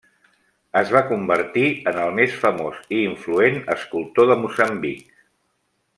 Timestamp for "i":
2.97-3.03